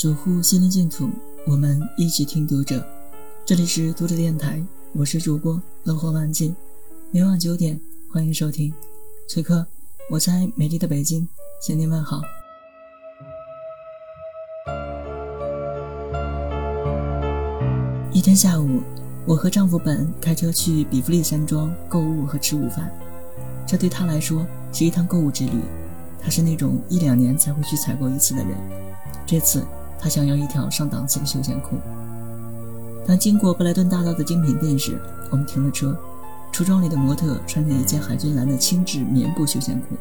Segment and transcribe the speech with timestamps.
[0.00, 1.10] 守护心灵净土，
[1.44, 2.86] 我们一起听读者。
[3.44, 6.54] 这里是读者电台，我是主播乐活万境。
[7.10, 8.72] 每晚九点，欢迎收听。
[9.28, 9.66] 此刻，
[10.08, 11.28] 我在美丽的北京
[11.60, 12.22] 向您问好。
[18.12, 18.80] 一天下午，
[19.26, 22.88] 我和丈夫本开车去比弗利山庄购物和吃午饭，
[23.66, 25.60] 这对他来说是一趟购物之旅。
[26.22, 28.56] 他是那种一两年才会去采购一次的人。
[29.26, 29.66] 这次
[30.00, 31.76] 他想要一条上档次的休闲裤。
[33.06, 35.96] 当经过布莱顿大道的精品店时，我们停了车。
[36.50, 39.96] 橱窗里的模特穿着一件海军蓝的轻质棉布休闲裤，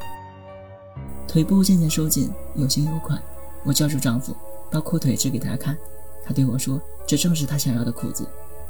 [1.27, 3.21] 腿部渐渐收紧，有型有款。
[3.63, 4.33] 我叫住丈夫，
[4.71, 5.77] 把裤腿指给他看。
[6.23, 8.25] 他对我说：“这正是他想要的裤子。”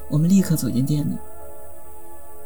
[0.09, 1.15] 我们立刻走进店里。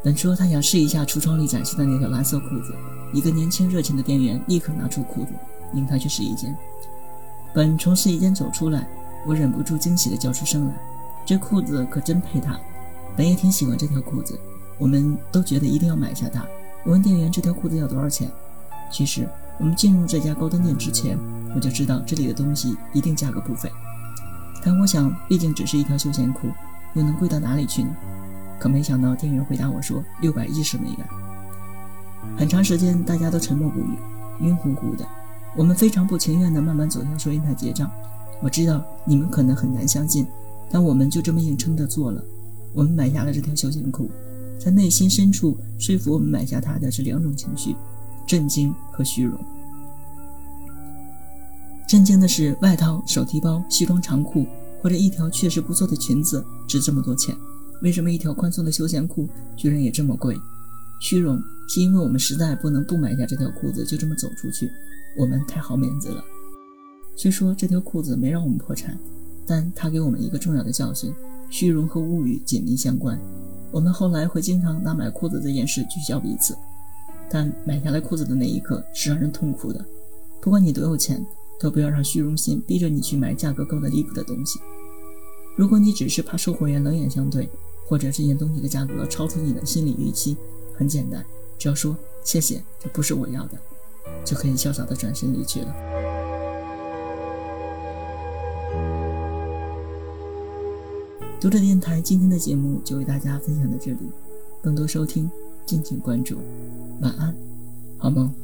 [0.04, 2.76] 本说他想试一下橱窗里展示的那条蓝色裤子。
[3.14, 5.30] 一个年轻热情的店员立刻拿出裤子，
[5.74, 6.56] 领他去试衣间。
[7.54, 8.88] 本从试衣间走出来，
[9.26, 10.74] 我忍不住惊喜地叫出声来
[11.26, 12.60] ：“这裤子可真配他！”
[13.16, 14.40] 本也挺喜欢这条裤子，
[14.78, 16.46] 我们都觉得一定要买下它。
[16.84, 18.32] 我问店员：“这条裤子要多少钱？”
[18.90, 19.28] 其实
[19.60, 21.18] 我们进入这家高端店之前，
[21.54, 23.70] 我就知道这里的东西一定价格不菲。
[24.64, 26.48] 但我想，毕竟只是一条休闲裤，
[26.94, 27.96] 又能贵到哪里去呢？
[28.60, 31.08] 可没想到，店员回答我说：“六百一十美元。”
[32.38, 33.98] 很长时间，大家都沉默不语，
[34.40, 35.06] 晕乎乎的。
[35.56, 37.92] 我们非常不情愿地慢慢走向收银台结账。
[38.42, 40.26] 我知道你们可能很难相信，
[40.70, 42.24] 但我们就这么硬撑着做了。
[42.74, 44.10] 我们买下了这条休闲裤，
[44.58, 47.76] 在内心深处说服我们买下它的是两种情绪：
[48.26, 49.38] 震惊和虚荣。
[51.88, 54.46] 震惊的是，外套、手提包、西装长裤
[54.82, 57.36] 或者一条确实不错的裙子值这么多钱，
[57.82, 60.40] 为什么一条宽松的休闲裤居然也这么贵？
[61.02, 64.72] 虚荣是因为我们实在不能不买下这条裤子就这么走出去，
[65.18, 66.24] 我们太好面子了。
[67.16, 68.98] 虽说这条裤子没让我们破产，
[69.46, 71.14] 但它给我们一个重要的教训：
[71.50, 73.20] 虚荣和物欲紧密相关。
[73.72, 76.58] 我们后来会经常拿买裤子这件事取笑彼此，
[77.30, 79.86] 但买下来裤子的那一刻是让人痛苦的。
[80.42, 81.24] 不管你多有钱，
[81.60, 84.60] 都不要让虚荣心逼着你去买价格高的离谱的东西。
[85.56, 87.48] 如果你只是怕售货员冷眼相对，
[87.86, 90.36] 或者这件东西的价格超出你的心理预期，
[90.74, 91.24] 很简单，
[91.58, 93.58] 只要说谢谢，这不是我要的，
[94.24, 95.76] 就可以潇洒的转身离去了。
[101.40, 104.12] 读者电台今天的节目就为大家分享到这里，
[104.62, 105.30] 更多收听
[105.66, 106.38] 敬请关注，
[107.02, 107.36] 晚安，
[107.98, 108.41] 好梦。